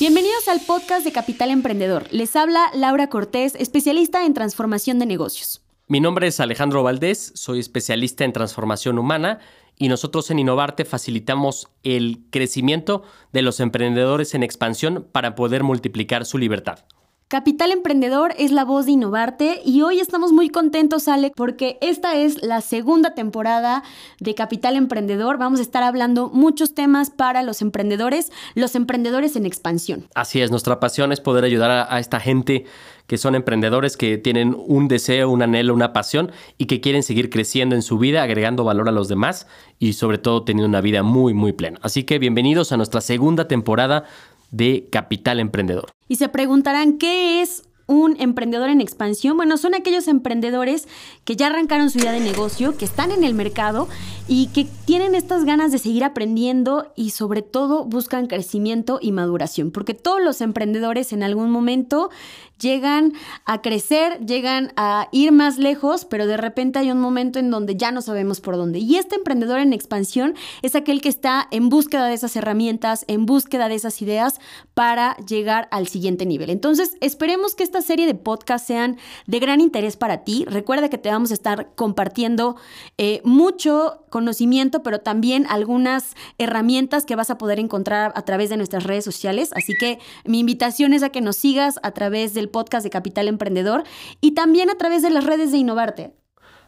Bienvenidos 0.00 0.46
al 0.46 0.60
podcast 0.60 1.04
de 1.04 1.10
Capital 1.10 1.50
Emprendedor. 1.50 2.06
Les 2.12 2.36
habla 2.36 2.70
Laura 2.72 3.08
Cortés, 3.08 3.56
especialista 3.56 4.24
en 4.24 4.32
transformación 4.32 5.00
de 5.00 5.06
negocios. 5.06 5.60
Mi 5.88 5.98
nombre 5.98 6.28
es 6.28 6.38
Alejandro 6.38 6.84
Valdés, 6.84 7.32
soy 7.34 7.58
especialista 7.58 8.24
en 8.24 8.32
transformación 8.32 9.00
humana 9.00 9.40
y 9.76 9.88
nosotros 9.88 10.30
en 10.30 10.38
Innovarte 10.38 10.84
facilitamos 10.84 11.66
el 11.82 12.20
crecimiento 12.30 13.02
de 13.32 13.42
los 13.42 13.58
emprendedores 13.58 14.34
en 14.34 14.44
expansión 14.44 15.04
para 15.10 15.34
poder 15.34 15.64
multiplicar 15.64 16.24
su 16.26 16.38
libertad. 16.38 16.84
Capital 17.28 17.72
Emprendedor 17.72 18.32
es 18.38 18.52
la 18.52 18.64
voz 18.64 18.86
de 18.86 18.92
Innovarte 18.92 19.60
y 19.62 19.82
hoy 19.82 20.00
estamos 20.00 20.32
muy 20.32 20.48
contentos, 20.48 21.08
Ale, 21.08 21.30
porque 21.36 21.76
esta 21.82 22.16
es 22.16 22.42
la 22.42 22.62
segunda 22.62 23.14
temporada 23.14 23.82
de 24.18 24.34
Capital 24.34 24.76
Emprendedor. 24.76 25.36
Vamos 25.36 25.60
a 25.60 25.62
estar 25.62 25.82
hablando 25.82 26.30
muchos 26.30 26.72
temas 26.72 27.10
para 27.10 27.42
los 27.42 27.60
emprendedores, 27.60 28.32
los 28.54 28.74
emprendedores 28.74 29.36
en 29.36 29.44
expansión. 29.44 30.06
Así 30.14 30.40
es, 30.40 30.50
nuestra 30.50 30.80
pasión 30.80 31.12
es 31.12 31.20
poder 31.20 31.44
ayudar 31.44 31.70
a, 31.70 31.94
a 31.94 32.00
esta 32.00 32.18
gente 32.18 32.64
que 33.06 33.18
son 33.18 33.34
emprendedores, 33.34 33.98
que 33.98 34.16
tienen 34.16 34.56
un 34.66 34.88
deseo, 34.88 35.28
un 35.28 35.42
anhelo, 35.42 35.74
una 35.74 35.92
pasión 35.92 36.32
y 36.56 36.64
que 36.64 36.80
quieren 36.80 37.02
seguir 37.02 37.28
creciendo 37.28 37.74
en 37.74 37.82
su 37.82 37.98
vida, 37.98 38.22
agregando 38.22 38.64
valor 38.64 38.88
a 38.88 38.92
los 38.92 39.06
demás 39.06 39.46
y 39.78 39.92
sobre 39.92 40.16
todo 40.16 40.44
teniendo 40.44 40.68
una 40.68 40.80
vida 40.80 41.02
muy, 41.02 41.34
muy 41.34 41.52
plena. 41.52 41.78
Así 41.82 42.04
que 42.04 42.18
bienvenidos 42.18 42.72
a 42.72 42.78
nuestra 42.78 43.02
segunda 43.02 43.48
temporada 43.48 44.04
de 44.50 44.88
Capital 44.90 45.40
Emprendedor. 45.40 45.90
Y 46.08 46.16
se 46.16 46.28
preguntarán, 46.28 46.98
¿qué 46.98 47.42
es 47.42 47.64
un 47.88 48.20
emprendedor 48.20 48.68
en 48.68 48.80
expansión? 48.80 49.36
Bueno, 49.36 49.56
son 49.56 49.74
aquellos 49.74 50.08
emprendedores 50.08 50.86
que 51.24 51.36
ya 51.36 51.46
arrancaron 51.46 51.90
su 51.90 51.98
idea 51.98 52.12
de 52.12 52.20
negocio, 52.20 52.76
que 52.76 52.84
están 52.84 53.10
en 53.10 53.24
el 53.24 53.34
mercado 53.34 53.88
y 54.28 54.48
que 54.48 54.66
tienen 54.84 55.14
estas 55.14 55.44
ganas 55.44 55.72
de 55.72 55.78
seguir 55.78 56.04
aprendiendo 56.04 56.92
y 56.96 57.10
sobre 57.10 57.40
todo 57.40 57.86
buscan 57.86 58.26
crecimiento 58.26 58.98
y 59.00 59.10
maduración, 59.12 59.70
porque 59.70 59.94
todos 59.94 60.22
los 60.22 60.42
emprendedores 60.42 61.14
en 61.14 61.22
algún 61.22 61.50
momento 61.50 62.10
llegan 62.58 63.12
a 63.44 63.62
crecer, 63.62 64.24
llegan 64.24 64.72
a 64.76 65.08
ir 65.12 65.32
más 65.32 65.58
lejos, 65.58 66.04
pero 66.04 66.26
de 66.26 66.36
repente 66.36 66.78
hay 66.78 66.90
un 66.90 67.00
momento 67.00 67.38
en 67.38 67.50
donde 67.50 67.76
ya 67.76 67.90
no 67.90 68.02
sabemos 68.02 68.40
por 68.40 68.56
dónde. 68.56 68.78
Y 68.78 68.96
este 68.96 69.16
emprendedor 69.16 69.60
en 69.60 69.72
expansión 69.72 70.34
es 70.62 70.74
aquel 70.74 71.00
que 71.00 71.08
está 71.08 71.48
en 71.50 71.68
búsqueda 71.68 72.06
de 72.06 72.14
esas 72.14 72.34
herramientas, 72.36 73.04
en 73.08 73.26
búsqueda 73.26 73.68
de 73.68 73.74
esas 73.74 74.00
ideas 74.02 74.40
para 74.74 75.16
llegar 75.26 75.68
al 75.70 75.88
siguiente 75.88 76.26
nivel. 76.26 76.50
Entonces, 76.50 76.96
esperemos 77.00 77.54
que 77.54 77.64
esta 77.64 77.82
serie 77.82 78.06
de 78.06 78.14
podcasts 78.14 78.66
sean 78.66 78.96
de 79.26 79.38
gran 79.38 79.60
interés 79.60 79.96
para 79.96 80.24
ti. 80.24 80.44
Recuerda 80.48 80.88
que 80.88 80.98
te 80.98 81.10
vamos 81.10 81.30
a 81.30 81.34
estar 81.34 81.74
compartiendo 81.74 82.56
eh, 82.96 83.20
mucho 83.24 84.04
conocimiento, 84.10 84.82
pero 84.82 85.00
también 85.00 85.46
algunas 85.48 86.14
herramientas 86.38 87.04
que 87.04 87.16
vas 87.16 87.30
a 87.30 87.38
poder 87.38 87.58
encontrar 87.58 88.12
a 88.14 88.22
través 88.22 88.50
de 88.50 88.56
nuestras 88.56 88.84
redes 88.84 89.04
sociales. 89.04 89.50
Así 89.54 89.74
que 89.78 89.98
mi 90.24 90.40
invitación 90.40 90.92
es 90.92 91.02
a 91.02 91.10
que 91.10 91.20
nos 91.20 91.36
sigas 91.36 91.78
a 91.82 91.92
través 91.92 92.34
del 92.34 92.47
podcast 92.48 92.84
de 92.84 92.90
Capital 92.90 93.28
Emprendedor 93.28 93.84
y 94.20 94.32
también 94.32 94.70
a 94.70 94.76
través 94.76 95.02
de 95.02 95.10
las 95.10 95.24
redes 95.24 95.52
de 95.52 95.58
Innovarte. 95.58 96.12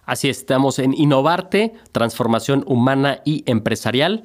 Así 0.04 0.28
es, 0.28 0.38
estamos 0.38 0.78
en 0.78 0.94
Innovarte, 0.94 1.74
transformación 1.92 2.64
humana 2.66 3.20
y 3.24 3.44
empresarial. 3.46 4.24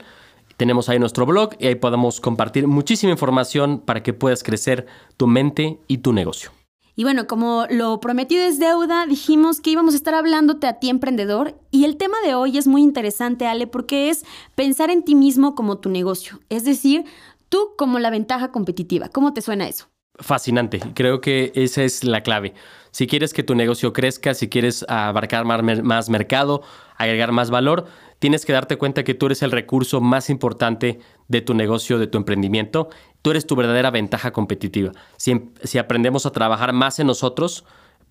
Tenemos 0.57 0.87
ahí 0.89 0.99
nuestro 0.99 1.25
blog 1.25 1.51
y 1.59 1.67
ahí 1.67 1.75
podemos 1.75 2.21
compartir 2.21 2.67
muchísima 2.67 3.11
información 3.11 3.79
para 3.79 4.01
que 4.01 4.13
puedas 4.13 4.41
crecer 4.41 4.87
tu 5.17 5.27
mente 5.27 5.79
y 5.87 5.97
tu 5.97 6.13
negocio. 6.13 6.51
Y 6.95 7.03
bueno, 7.03 7.27
como 7.27 7.65
lo 7.69 7.99
prometido 7.99 8.43
es 8.43 8.57
deuda, 8.57 9.05
dijimos 9.05 9.59
que 9.59 9.71
íbamos 9.71 9.93
a 9.93 9.97
estar 9.97 10.15
hablándote 10.15 10.65
a 10.65 10.79
ti, 10.79 10.89
emprendedor. 10.89 11.59
Y 11.69 11.83
el 11.83 11.97
tema 11.97 12.15
de 12.25 12.35
hoy 12.35 12.57
es 12.57 12.67
muy 12.67 12.81
interesante, 12.81 13.47
Ale, 13.47 13.67
porque 13.67 14.09
es 14.09 14.23
pensar 14.55 14.89
en 14.89 15.03
ti 15.03 15.13
mismo 15.13 15.55
como 15.55 15.77
tu 15.77 15.89
negocio. 15.89 16.39
Es 16.47 16.63
decir, 16.63 17.03
tú 17.49 17.71
como 17.77 17.99
la 17.99 18.11
ventaja 18.11 18.51
competitiva. 18.51 19.09
¿Cómo 19.09 19.33
te 19.33 19.41
suena 19.41 19.67
eso? 19.67 19.87
Fascinante. 20.19 20.79
Creo 20.93 21.19
que 21.19 21.51
esa 21.55 21.83
es 21.83 22.03
la 22.03 22.21
clave. 22.21 22.53
Si 22.91 23.07
quieres 23.07 23.33
que 23.33 23.43
tu 23.43 23.55
negocio 23.55 23.91
crezca, 23.91 24.33
si 24.33 24.47
quieres 24.47 24.85
abarcar 24.87 25.43
más 25.43 26.09
mercado, 26.09 26.61
agregar 26.95 27.33
más 27.33 27.49
valor, 27.49 27.85
tienes 28.19 28.45
que 28.45 28.53
darte 28.53 28.77
cuenta 28.77 29.03
que 29.03 29.13
tú 29.13 29.25
eres 29.25 29.41
el 29.41 29.51
recurso 29.51 29.99
más 29.99 30.29
importante 30.29 30.99
de 31.27 31.41
tu 31.41 31.53
negocio, 31.53 31.99
de 31.99 32.07
tu 32.07 32.17
emprendimiento. 32.17 32.87
Tú 33.21 33.31
eres 33.31 33.45
tu 33.45 33.57
verdadera 33.57 33.91
ventaja 33.91 34.31
competitiva. 34.31 34.93
Si, 35.17 35.51
si 35.63 35.77
aprendemos 35.77 36.25
a 36.25 36.31
trabajar 36.31 36.71
más 36.71 36.99
en 36.99 37.07
nosotros, 37.07 37.65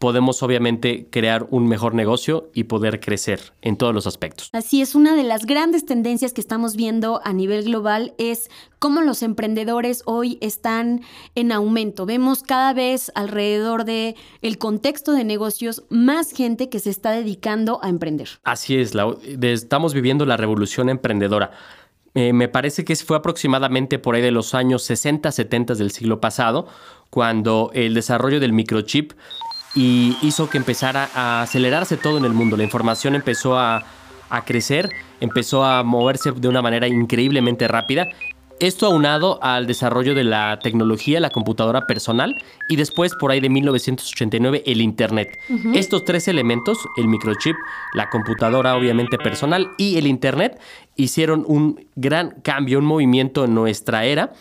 podemos 0.04 0.42
obviamente 0.42 1.08
crear 1.10 1.46
un 1.48 1.66
mejor 1.66 1.94
negocio 1.94 2.50
y 2.52 2.64
poder 2.64 3.00
crecer 3.00 3.54
en 3.62 3.78
todos 3.78 3.94
los 3.94 4.06
aspectos. 4.06 4.50
Así 4.52 4.82
es, 4.82 4.94
una 4.94 5.16
de 5.16 5.22
las 5.22 5.46
grandes 5.46 5.86
tendencias 5.86 6.34
que 6.34 6.42
estamos 6.42 6.76
viendo 6.76 7.22
a 7.24 7.32
nivel 7.32 7.64
global 7.64 8.12
es 8.18 8.50
cómo 8.78 9.00
los 9.00 9.22
emprendedores 9.22 10.02
hoy 10.04 10.36
están 10.42 11.00
en 11.34 11.52
aumento. 11.52 12.04
Vemos 12.04 12.42
cada 12.42 12.74
vez 12.74 13.12
alrededor 13.14 13.86
de 13.86 14.14
el 14.42 14.58
contexto 14.58 15.12
de 15.12 15.24
negocios 15.24 15.84
más 15.88 16.32
gente 16.32 16.68
que 16.68 16.80
se 16.80 16.90
está 16.90 17.12
dedicando 17.12 17.80
a 17.82 17.88
emprender. 17.88 18.28
Así 18.42 18.76
es, 18.76 18.92
estamos 19.40 19.94
viviendo 19.94 20.26
la 20.26 20.36
revolución 20.36 20.90
emprendedora. 20.90 21.52
Eh, 22.14 22.34
me 22.34 22.48
parece 22.48 22.84
que 22.84 22.94
fue 22.94 23.16
aproximadamente 23.16 23.98
por 23.98 24.14
ahí 24.14 24.22
de 24.22 24.30
los 24.30 24.54
años 24.54 24.82
60, 24.82 25.32
70 25.32 25.74
del 25.74 25.90
siglo 25.90 26.20
pasado, 26.20 26.66
cuando 27.08 27.70
el 27.74 27.94
desarrollo 27.94 28.38
del 28.38 28.52
microchip 28.52 29.12
y 29.74 30.16
hizo 30.22 30.48
que 30.48 30.58
empezara 30.58 31.10
a 31.14 31.42
acelerarse 31.42 31.96
todo 31.96 32.18
en 32.18 32.24
el 32.24 32.32
mundo. 32.32 32.56
La 32.56 32.64
información 32.64 33.14
empezó 33.14 33.58
a, 33.58 33.84
a 34.30 34.44
crecer, 34.44 34.90
empezó 35.20 35.64
a 35.64 35.82
moverse 35.82 36.32
de 36.32 36.48
una 36.48 36.62
manera 36.62 36.86
increíblemente 36.88 37.68
rápida 37.68 38.08
esto 38.60 38.86
aunado 38.86 39.42
al 39.42 39.66
desarrollo 39.66 40.14
de 40.14 40.22
la 40.22 40.58
tecnología, 40.62 41.18
la 41.18 41.30
computadora 41.30 41.86
personal 41.86 42.36
y 42.68 42.76
después 42.76 43.12
por 43.18 43.32
ahí 43.32 43.40
de 43.40 43.48
1989 43.48 44.62
el 44.66 44.80
Internet. 44.80 45.38
Estos 45.74 46.04
tres 46.04 46.28
elementos, 46.28 46.78
el 46.96 47.08
microchip, 47.08 47.56
la 47.94 48.10
computadora 48.10 48.76
obviamente 48.76 49.18
personal 49.18 49.70
y 49.76 49.96
el 49.96 50.06
Internet, 50.06 50.60
hicieron 50.94 51.44
un 51.48 51.88
gran 51.96 52.40
cambio, 52.42 52.78
un 52.78 52.84
movimiento 52.84 53.44
en 53.44 53.54
nuestra 53.54 54.04
era 54.04 54.32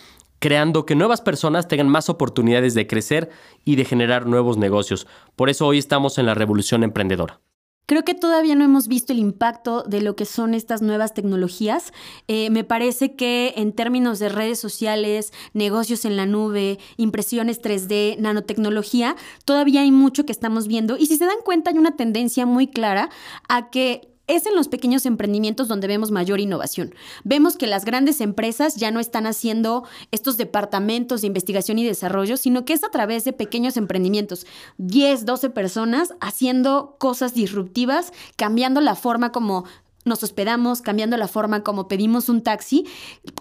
creando 0.44 0.86
que 0.86 0.94
nuevas 0.94 1.22
personas 1.22 1.70
tengan 1.70 1.88
más 1.88 2.09
oportunidades 2.09 2.74
de 2.74 2.86
crecer 2.86 3.30
y 3.64 3.78
de 3.78 3.86
generar 3.86 4.28
nuevos 4.28 4.58
negocios. 4.58 5.08
Por 5.38 5.50
eso 5.50 5.66
hoy 5.66 5.78
estamos 5.78 6.18
en 6.18 6.26
la 6.26 6.34
revolución 6.34 6.84
emprendedora. 6.84 7.40
Creo 7.86 8.04
que 8.04 8.14
todavía 8.14 8.53
no 8.53 8.66
hemos 8.66 8.90
visto 8.90 9.14
el 9.14 9.20
impacto 9.20 9.84
de 9.84 10.02
lo 10.02 10.18
que 10.18 10.26
son 10.26 10.53
estas 10.53 10.82
nuevas 10.82 11.14
tecnologías. 11.14 11.94
Eh, 12.28 12.50
me 12.50 12.66
parece 12.66 13.16
que 13.16 13.53
en 13.56 13.72
términos 13.72 14.20
de 14.20 14.28
redes 14.28 14.59
sociales, 14.59 15.32
negocios 15.53 16.03
en 16.03 16.18
la 16.18 16.26
nube, 16.26 16.78
impresiones 16.98 17.62
3D, 17.62 18.18
nanotecnología, 18.20 19.16
todavía 19.46 19.80
hay 19.80 19.92
mucho 19.92 20.26
que 20.26 20.34
estamos 20.34 20.68
viendo. 20.68 20.98
Y 20.98 21.06
si 21.06 21.16
se 21.16 21.26
dan 21.26 21.40
cuenta, 21.46 21.72
hay 21.72 21.78
una 21.78 21.96
tendencia 21.96 22.46
muy 22.46 22.68
clara 22.68 23.09
a 23.48 23.70
que 23.70 24.12
es 24.28 24.45
en 24.45 24.56
los 24.56 24.67
pequeños 24.67 25.06
emprendimientos 25.06 25.67
donde 25.67 25.88
vemos 25.88 26.11
mayor 26.11 26.39
innovación. 26.39 26.95
Vemos 27.23 27.57
que 27.57 27.67
las 27.67 27.85
grandes 27.85 28.22
empresas 28.22 28.75
ya 28.75 28.91
no 28.91 29.00
están 29.00 29.25
haciendo 29.25 29.84
estos 30.11 30.37
departamentos 30.37 31.22
de 31.22 31.28
investigación 31.28 31.78
y 31.79 31.85
desarrollo, 31.85 32.37
sino 32.37 32.66
que 32.66 32.73
es 32.73 32.84
a 32.84 32.90
través 32.90 33.25
de 33.25 33.34
pequeños 33.34 33.78
emprendimientos, 33.78 34.46
10, 34.78 35.25
12 35.25 35.49
personas 35.49 36.14
haciendo 36.22 36.96
cosas 36.99 37.34
disruptivas, 37.34 38.14
cambiando 38.37 38.81
la 38.81 38.96
forma 38.96 39.31
como 39.31 39.66
nos 40.05 40.23
hospedamos, 40.23 40.81
cambiando 40.81 41.17
la 41.17 41.28
forma 41.28 41.64
como 41.64 41.87
pedimos 41.87 42.29
un 42.29 42.43
taxi, 42.43 42.85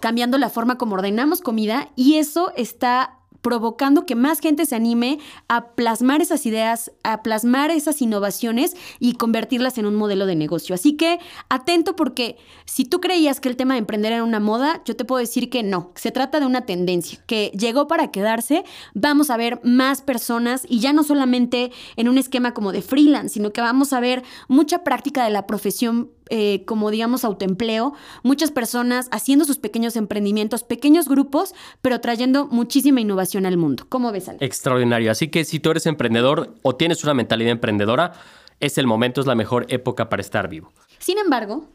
cambiando 0.01 0.37
la 0.37 0.49
forma 0.49 0.77
como 0.77 0.95
ordenamos 0.95 1.41
comida 1.41 1.91
y 1.95 2.15
eso 2.15 2.53
está 2.55 3.19
provocando 3.43 4.07
que 4.07 4.15
más 4.15 4.39
gente 4.39 4.65
se 4.65 4.75
anime 4.75 5.19
a 5.47 5.73
plasmar 5.73 6.21
esas 6.21 6.47
ideas, 6.47 6.91
a 7.03 7.21
plasmar 7.21 7.69
esas 7.69 8.01
innovaciones 8.01 8.75
y 8.99 9.13
convertirlas 9.13 9.77
en 9.77 9.85
un 9.85 9.95
modelo 9.95 10.25
de 10.25 10.35
negocio. 10.35 10.73
Así 10.73 10.93
que 10.93 11.19
atento 11.49 11.95
porque 11.95 12.37
si 12.65 12.85
tú 12.85 13.01
creías 13.01 13.39
que 13.39 13.49
el 13.49 13.57
tema 13.57 13.75
de 13.75 13.79
emprender 13.79 14.13
era 14.13 14.23
una 14.23 14.39
moda, 14.39 14.81
yo 14.85 14.95
te 14.95 15.05
puedo 15.05 15.19
decir 15.19 15.49
que 15.49 15.61
no, 15.61 15.91
se 15.95 16.11
trata 16.11 16.39
de 16.39 16.45
una 16.45 16.65
tendencia 16.65 17.19
que 17.27 17.51
llegó 17.57 17.87
para 17.87 18.11
quedarse. 18.11 18.63
Vamos 18.93 19.29
a 19.29 19.37
ver 19.37 19.59
más 19.63 20.01
personas 20.01 20.65
y 20.69 20.79
ya 20.79 20.93
no 20.93 21.03
solamente 21.03 21.71
en 21.97 22.07
un 22.07 22.17
esquema 22.17 22.53
como 22.53 22.71
de 22.71 22.81
freelance, 22.81 23.33
sino 23.33 23.51
que 23.51 23.59
vamos 23.59 23.91
a 23.91 23.99
ver 23.99 24.23
mucha 24.47 24.85
práctica 24.85 25.25
de 25.25 25.31
la 25.31 25.45
profesión 25.45 26.09
eh, 26.29 26.63
como 26.65 26.91
digamos 26.91 27.23
autoempleo, 27.23 27.93
muchas 28.23 28.51
personas 28.51 29.07
haciendo 29.11 29.45
sus 29.45 29.57
pequeños 29.57 29.95
emprendimientos, 29.95 30.63
pequeños 30.63 31.07
grupos, 31.07 31.53
pero 31.81 31.99
trayendo 32.01 32.47
muchísima 32.47 33.01
innovación 33.01 33.45
al 33.45 33.57
mundo. 33.57 33.85
¿Cómo 33.89 34.11
ves, 34.11 34.29
Ale? 34.29 34.37
Extraordinario. 34.41 35.11
Así 35.11 35.29
que 35.29 35.45
si 35.45 35.59
tú 35.59 35.71
eres 35.71 35.85
emprendedor 35.85 36.55
o 36.61 36.75
tienes 36.75 37.03
una 37.03 37.13
mentalidad 37.13 37.51
emprendedora, 37.51 38.13
es 38.59 38.77
el 38.77 38.87
momento, 38.87 39.21
es 39.21 39.27
la 39.27 39.35
mejor 39.35 39.65
época 39.69 40.09
para 40.09 40.21
estar 40.21 40.47
vivo. 40.47 40.71
Sin 40.99 41.17
embargo, 41.17 41.67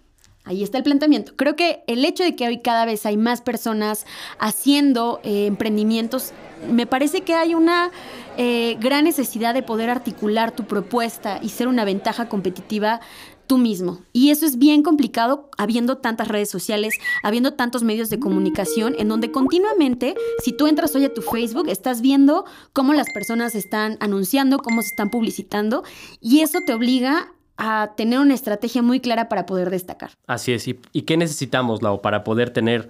Ahí 0.49 0.63
está 0.63 0.79
el 0.79 0.85
planteamiento. 0.85 1.37
Creo 1.37 1.57
que 1.57 1.83
el 1.87 2.07
hecho 2.07 2.25
de 2.25 2.35
que 2.35 2.47
hoy 2.47 2.63
cada 2.63 2.87
vez 2.87 3.05
hay 3.05 3.19
más 3.19 3.43
personas 3.43 4.07
haciendo 4.39 5.21
eh, 5.23 5.45
emprendimientos, 5.45 6.33
me 6.67 6.87
parece 6.87 7.21
que 7.21 7.35
hay 7.35 7.55
una 7.55 7.91
eh, 8.39 8.79
gran 8.81 9.05
necesidad 9.05 9.53
de 9.53 9.63
poder 9.63 9.91
articular 9.91 10.53
tu 10.53 10.65
propuesta 10.65 11.39
y 11.43 11.51
ser 11.51 11.69
una 11.69 11.85
ventaja 11.85 12.31
competitiva 12.31 13.01
tú 13.49 13.59
mismo. 13.59 13.99
Y 14.13 14.31
eso 14.31 14.47
es 14.47 14.59
bien 14.59 14.85
complicado 14.85 15.51
habiendo 15.59 15.99
tantas 15.99 16.29
redes 16.29 16.49
sociales, 16.49 16.95
habiendo 17.25 17.55
tantos 17.55 17.83
medios 17.83 18.11
de 18.11 18.21
comunicación, 18.21 18.95
en 18.99 19.09
donde 19.09 19.33
continuamente, 19.33 20.15
si 20.45 20.53
tú 20.53 20.69
entras 20.69 20.95
hoy 20.95 21.05
a 21.05 21.13
tu 21.13 21.23
Facebook, 21.23 21.69
estás 21.69 22.01
viendo 22.01 22.45
cómo 22.73 22.93
las 22.93 23.09
personas 23.13 23.57
están 23.57 23.97
anunciando, 23.99 24.59
cómo 24.59 24.83
se 24.83 24.89
están 24.89 25.11
publicitando, 25.11 25.83
y 26.21 26.41
eso 26.41 26.61
te 26.61 26.73
obliga 26.73 27.33
a 27.57 27.95
tener 27.97 28.21
una 28.21 28.35
estrategia 28.35 28.83
muy 28.83 29.01
clara 29.01 29.29
para 29.29 29.45
poder 29.45 29.71
destacar. 29.71 30.13
Así 30.29 30.53
es. 30.53 30.69
¿Y, 30.69 31.03
qué 31.03 31.17
necesitamos, 31.17 31.83
Lau, 31.83 32.01
para 32.01 32.23
poder 32.23 32.51
tener 32.51 32.89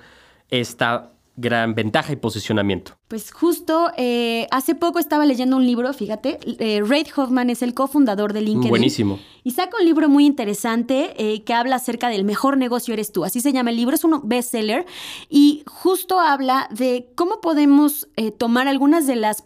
esta 0.51 1.11
gran 1.39 1.75
ventaja 1.75 2.13
y 2.13 2.17
posicionamiento? 2.17 2.99
Pues 3.07 3.33
justo 3.33 3.91
eh, 3.97 4.49
hace 4.51 4.75
poco 4.75 4.99
estaba 4.99 5.25
leyendo 5.25 5.57
un 5.57 5.65
libro, 5.65 5.93
fíjate, 5.93 6.39
eh, 6.59 6.83
Reid 6.85 7.07
Hoffman 7.17 7.49
es 7.49 7.63
el 7.63 7.75
cofundador 7.75 8.33
de 8.33 8.43
LinkedIn. 8.43 8.71
Buenísimo. 8.71 9.21
Y 9.45 9.53
saca 9.53 9.77
un 9.79 9.87
libro 9.87 10.09
muy 10.09 10.27
interesante 10.27 11.15
eh, 11.17 11.45
que 11.45 11.55
habla 11.55 11.77
acerca 11.77 12.09
del 12.09 12.25
mejor 12.25 12.57
negocio 12.57 12.93
eres 12.93 13.13
tú, 13.13 13.25
así 13.25 13.41
se 13.41 13.53
llama 13.53 13.71
el 13.71 13.77
libro, 13.77 13.95
es 13.95 14.05
un 14.05 14.21
bestseller 14.25 14.85
y 15.31 15.63
justo 15.67 16.19
habla 16.19 16.69
de 16.73 17.09
cómo 17.15 17.41
podemos 17.41 18.09
tomar 18.37 18.67
algunas 18.67 19.07
de 19.07 19.17
las 19.17 19.45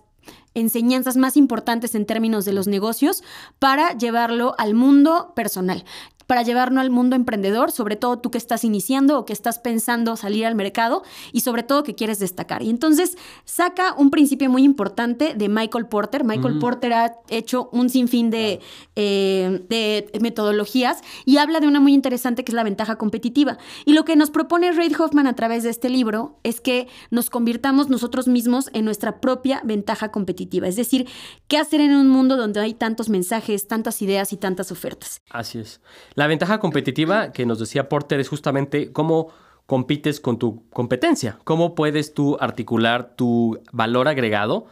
enseñanzas 0.54 1.16
más 1.16 1.36
importantes 1.36 1.94
en 1.94 2.06
términos 2.06 2.44
de 2.44 2.52
los 2.52 2.66
negocios 2.66 3.22
para 3.58 3.96
llevarlo 3.96 4.54
al 4.58 4.74
mundo 4.74 5.32
personal 5.34 5.84
para 6.32 6.44
llevarnos 6.44 6.81
al 6.81 6.88
mundo 6.88 7.14
emprendedor, 7.14 7.73
sobre 7.73 7.94
todo 7.94 8.19
tú 8.19 8.31
que 8.31 8.38
estás 8.38 8.64
iniciando 8.64 9.19
o 9.19 9.26
que 9.26 9.34
estás 9.34 9.58
pensando 9.58 10.17
salir 10.17 10.46
al 10.46 10.55
mercado 10.55 11.02
y 11.31 11.40
sobre 11.40 11.62
todo 11.62 11.82
que 11.82 11.94
quieres 11.94 12.20
destacar. 12.20 12.62
Y 12.62 12.70
entonces 12.70 13.19
saca 13.44 13.93
un 13.93 14.11
principio 14.11 14.49
muy 14.49 14.62
importante 14.62 15.34
de 15.34 15.50
Michael 15.50 15.88
Porter. 15.88 16.25
Michael 16.25 16.58
Porter 16.58 16.94
ha 16.94 17.17
hecho 17.29 17.69
un 17.70 17.90
sinfín 17.90 18.31
de, 18.31 18.61
eh, 18.96 19.62
de 19.69 20.20
metodologías 20.20 21.02
y 21.26 21.37
habla 21.37 21.61
de 21.61 21.67
una 21.67 21.81
muy 21.81 21.93
interesante 21.93 22.44
que 22.44 22.52
es 22.52 22.56
la 22.56 22.64
ventaja 22.64 22.96
competitiva. 22.96 23.58
Y 23.85 23.93
lo 23.93 24.06
que 24.06 24.17
nos 24.17 24.31
propone 24.31 24.73
Reid 24.73 24.99
Hoffman 24.99 25.26
a 25.26 25.35
través 25.35 25.64
de 25.64 25.69
este 25.69 25.90
libro 25.90 26.38
es 26.44 26.62
que 26.62 26.88
nos 27.11 27.28
convirtamos 27.28 27.90
nosotros 27.90 28.26
mismos 28.26 28.70
en 28.73 28.87
nuestra 28.87 29.20
propia 29.20 29.61
ventaja 29.64 30.11
competitiva. 30.11 30.67
Es 30.67 30.76
decir, 30.76 31.06
qué 31.46 31.58
hacer 31.58 31.82
en 31.82 31.94
un 31.94 32.08
mundo 32.08 32.38
donde 32.38 32.61
hay 32.61 32.73
tantos 32.73 33.11
mensajes, 33.11 33.69
tantas 33.69 34.00
ideas 34.00 34.32
y 34.32 34.38
tantas 34.38 34.73
ofertas. 34.73 35.20
Así 35.28 35.58
es. 35.58 35.82
La 36.14 36.21
ventaja 36.26 36.58
competitiva 36.58 37.32
que 37.32 37.46
nos 37.46 37.58
decía 37.58 37.88
Porter 37.88 38.20
es 38.20 38.28
justamente 38.28 38.92
cómo 38.92 39.32
compites 39.66 40.20
con 40.20 40.38
tu 40.38 40.69
competencia, 40.70 41.38
cómo 41.44 41.74
puedes 41.74 42.14
tú 42.14 42.36
articular 42.40 43.14
tu 43.16 43.60
valor 43.72 44.08
agregado 44.08 44.66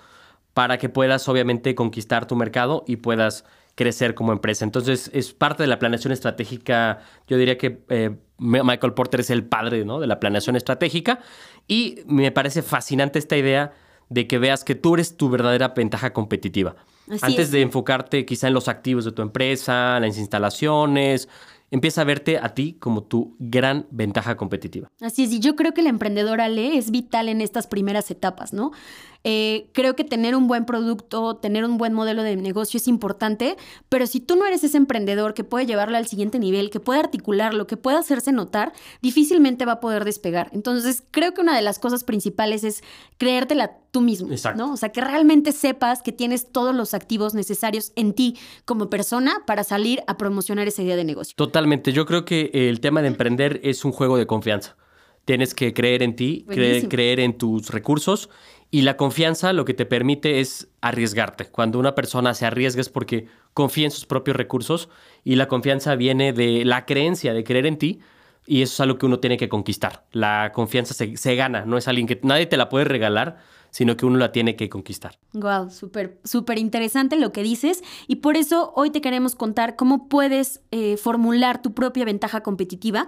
para 0.54 0.78
que 0.78 0.88
puedas 0.88 1.28
obviamente 1.28 1.74
conquistar 1.74 2.26
tu 2.26 2.36
mercado 2.36 2.84
y 2.86 2.96
puedas 2.96 3.44
crecer 3.74 4.14
como 4.14 4.32
empresa. 4.32 4.64
Entonces 4.64 5.10
es 5.14 5.32
parte 5.32 5.62
de 5.62 5.68
la 5.68 5.78
planeación 5.78 6.12
estratégica, 6.12 6.98
yo 7.26 7.38
diría 7.38 7.56
que 7.56 7.82
eh, 7.88 8.16
Michael 8.38 8.94
Porter 8.94 9.20
es 9.20 9.30
el 9.30 9.44
padre 9.44 9.84
¿no? 9.84 10.00
de 10.00 10.06
la 10.06 10.20
planeación 10.20 10.56
estratégica 10.56 11.20
y 11.66 12.00
me 12.06 12.30
parece 12.32 12.62
fascinante 12.62 13.18
esta 13.18 13.36
idea 13.36 13.72
de 14.08 14.26
que 14.26 14.38
veas 14.38 14.64
que 14.64 14.74
tú 14.74 14.94
eres 14.94 15.16
tu 15.16 15.30
verdadera 15.30 15.68
ventaja 15.68 16.12
competitiva. 16.12 16.74
Antes 17.22 17.50
de 17.50 17.62
enfocarte 17.62 18.24
quizá 18.24 18.48
en 18.48 18.54
los 18.54 18.68
activos 18.68 19.04
de 19.04 19.12
tu 19.12 19.22
empresa, 19.22 19.96
en 19.96 20.04
las 20.04 20.18
instalaciones, 20.18 21.28
empieza 21.70 22.02
a 22.02 22.04
verte 22.04 22.38
a 22.38 22.54
ti 22.54 22.76
como 22.78 23.02
tu 23.02 23.36
gran 23.38 23.86
ventaja 23.90 24.36
competitiva. 24.36 24.88
Así 25.00 25.24
es, 25.24 25.32
y 25.32 25.40
yo 25.40 25.56
creo 25.56 25.72
que 25.72 25.80
el 25.80 25.86
emprendedor 25.86 26.40
Ale 26.40 26.76
es 26.76 26.90
vital 26.90 27.28
en 27.28 27.40
estas 27.40 27.66
primeras 27.66 28.10
etapas, 28.10 28.52
¿no? 28.52 28.72
Eh, 29.22 29.68
creo 29.72 29.96
que 29.96 30.04
tener 30.04 30.34
un 30.34 30.48
buen 30.48 30.64
producto, 30.64 31.36
tener 31.36 31.64
un 31.64 31.76
buen 31.76 31.92
modelo 31.92 32.22
de 32.22 32.36
negocio 32.36 32.78
es 32.78 32.88
importante, 32.88 33.56
pero 33.88 34.06
si 34.06 34.20
tú 34.20 34.36
no 34.36 34.46
eres 34.46 34.64
ese 34.64 34.78
emprendedor 34.78 35.34
que 35.34 35.44
puede 35.44 35.66
llevarlo 35.66 35.96
al 35.96 36.06
siguiente 36.06 36.38
nivel, 36.38 36.70
que 36.70 36.80
puede 36.80 37.00
articularlo, 37.00 37.66
que 37.66 37.76
puede 37.76 37.98
hacerse 37.98 38.32
notar, 38.32 38.72
difícilmente 39.02 39.66
va 39.66 39.72
a 39.72 39.80
poder 39.80 40.04
despegar. 40.04 40.48
Entonces, 40.52 41.02
creo 41.10 41.34
que 41.34 41.42
una 41.42 41.54
de 41.54 41.62
las 41.62 41.78
cosas 41.78 42.04
principales 42.04 42.64
es 42.64 42.82
creértela 43.18 43.76
tú 43.90 44.00
mismo, 44.00 44.30
¿no? 44.56 44.72
O 44.72 44.76
sea, 44.76 44.90
que 44.90 45.00
realmente 45.00 45.52
sepas 45.52 46.00
que 46.00 46.12
tienes 46.12 46.50
todos 46.50 46.74
los 46.74 46.94
activos 46.94 47.34
necesarios 47.34 47.92
en 47.96 48.14
ti 48.14 48.36
como 48.64 48.88
persona 48.88 49.42
para 49.46 49.64
salir 49.64 50.02
a 50.06 50.16
promocionar 50.16 50.68
esa 50.68 50.82
idea 50.82 50.96
de 50.96 51.04
negocio. 51.04 51.34
Totalmente. 51.36 51.92
Yo 51.92 52.06
creo 52.06 52.24
que 52.24 52.50
el 52.52 52.80
tema 52.80 53.02
de 53.02 53.08
emprender 53.08 53.60
es 53.64 53.84
un 53.84 53.92
juego 53.92 54.16
de 54.16 54.26
confianza. 54.26 54.76
Tienes 55.24 55.54
que 55.54 55.74
creer 55.74 56.02
en 56.02 56.16
ti, 56.16 56.44
creer, 56.48 56.88
creer 56.88 57.20
en 57.20 57.36
tus 57.36 57.70
recursos 57.70 58.30
y 58.70 58.82
la 58.82 58.96
confianza 58.96 59.52
lo 59.52 59.64
que 59.64 59.74
te 59.74 59.84
permite 59.84 60.40
es 60.40 60.68
arriesgarte. 60.80 61.46
Cuando 61.46 61.78
una 61.78 61.94
persona 61.94 62.34
se 62.34 62.46
arriesga 62.46 62.80
es 62.80 62.88
porque 62.88 63.26
confía 63.52 63.86
en 63.86 63.90
sus 63.90 64.06
propios 64.06 64.36
recursos 64.36 64.88
y 65.24 65.34
la 65.36 65.48
confianza 65.48 65.96
viene 65.96 66.32
de 66.32 66.64
la 66.64 66.86
creencia 66.86 67.34
de 67.34 67.44
creer 67.44 67.66
en 67.66 67.78
ti 67.78 68.00
y 68.46 68.62
eso 68.62 68.74
es 68.74 68.80
algo 68.80 68.98
que 68.98 69.06
uno 69.06 69.18
tiene 69.18 69.36
que 69.36 69.48
conquistar. 69.48 70.04
La 70.12 70.52
confianza 70.54 70.94
se, 70.94 71.34
gana, 71.34 71.64
no 71.64 71.76
es 71.76 71.88
alguien 71.88 72.06
que 72.06 72.20
nadie 72.22 72.46
te 72.46 72.56
la 72.56 72.68
puede 72.68 72.84
regalar, 72.84 73.38
sino 73.70 73.96
que 73.96 74.06
uno 74.06 74.18
la 74.18 74.32
tiene 74.32 74.56
que 74.56 74.68
conquistar. 74.68 75.18
Wow, 75.32 75.70
súper, 75.70 76.18
súper 76.24 76.58
interesante 76.58 77.16
lo 77.16 77.32
que 77.32 77.42
dices 77.42 77.82
y 78.06 78.16
por 78.16 78.36
eso 78.36 78.72
hoy 78.76 78.90
te 78.90 79.00
queremos 79.00 79.34
contar 79.34 79.76
cómo 79.76 80.08
puedes 80.08 80.60
eh, 80.70 80.96
formular 80.96 81.60
tu 81.62 81.74
propia 81.74 82.04
ventaja 82.04 82.42
competitiva 82.42 83.06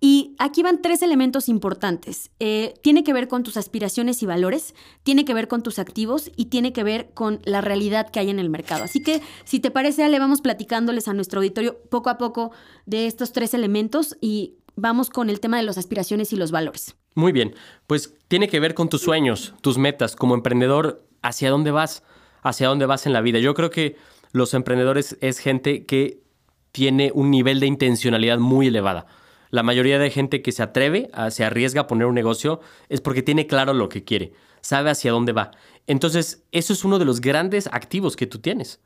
y 0.00 0.34
aquí 0.38 0.62
van 0.62 0.82
tres 0.82 1.02
elementos 1.02 1.48
importantes. 1.48 2.30
Eh, 2.38 2.74
tiene 2.82 3.04
que 3.04 3.12
ver 3.12 3.28
con 3.28 3.42
tus 3.42 3.56
aspiraciones 3.56 4.22
y 4.22 4.26
valores, 4.26 4.74
tiene 5.02 5.24
que 5.24 5.34
ver 5.34 5.48
con 5.48 5.62
tus 5.62 5.78
activos 5.78 6.30
y 6.36 6.46
tiene 6.46 6.72
que 6.72 6.84
ver 6.84 7.10
con 7.14 7.40
la 7.44 7.60
realidad 7.60 8.10
que 8.10 8.20
hay 8.20 8.30
en 8.30 8.38
el 8.38 8.50
mercado. 8.50 8.84
Así 8.84 9.02
que, 9.02 9.22
si 9.44 9.60
te 9.60 9.70
parece, 9.70 10.04
Ale, 10.04 10.18
vamos 10.18 10.40
platicándoles 10.40 11.08
a 11.08 11.14
nuestro 11.14 11.40
auditorio 11.40 11.78
poco 11.90 12.10
a 12.10 12.18
poco 12.18 12.52
de 12.86 13.06
estos 13.06 13.32
tres 13.32 13.54
elementos 13.54 14.16
y 14.20 14.56
vamos 14.76 15.08
con 15.10 15.30
el 15.30 15.40
tema 15.40 15.56
de 15.56 15.62
las 15.62 15.78
aspiraciones 15.78 16.32
y 16.32 16.36
los 16.36 16.50
valores. 16.50 16.96
Muy 17.14 17.32
bien, 17.32 17.54
pues 17.86 18.14
tiene 18.28 18.48
que 18.48 18.60
ver 18.60 18.74
con 18.74 18.88
tus 18.88 19.02
sueños, 19.02 19.54
tus 19.60 19.78
metas. 19.78 20.16
Como 20.16 20.34
emprendedor, 20.34 21.06
¿hacia 21.22 21.50
dónde 21.50 21.70
vas? 21.70 22.02
¿Hacia 22.42 22.68
dónde 22.68 22.86
vas 22.86 23.06
en 23.06 23.12
la 23.12 23.20
vida? 23.20 23.38
Yo 23.38 23.54
creo 23.54 23.70
que 23.70 23.96
los 24.32 24.52
emprendedores 24.52 25.16
es 25.20 25.38
gente 25.38 25.86
que 25.86 26.20
tiene 26.72 27.12
un 27.14 27.30
nivel 27.30 27.60
de 27.60 27.66
intencionalidad 27.66 28.38
muy 28.38 28.66
elevada 28.66 29.06
la 29.54 29.62
mayoría 29.62 30.00
de 30.00 30.10
gente 30.10 30.42
que 30.42 30.50
se 30.50 30.64
atreve, 30.64 31.08
a, 31.12 31.30
se 31.30 31.44
arriesga 31.44 31.82
a 31.82 31.86
poner 31.86 32.08
un 32.08 32.14
negocio, 32.16 32.60
es 32.88 33.00
porque 33.00 33.22
tiene 33.22 33.46
claro 33.46 33.72
lo 33.72 33.88
que 33.88 34.02
quiere, 34.02 34.32
sabe 34.62 34.90
hacia 34.90 35.12
dónde 35.12 35.30
va. 35.30 35.52
Entonces, 35.86 36.44
eso 36.50 36.72
es 36.72 36.84
uno 36.84 36.98
de 36.98 37.04
los 37.04 37.20
grandes 37.20 37.68
activos 37.68 38.16
que 38.16 38.26
tú 38.26 38.40
tienes. 38.40 38.80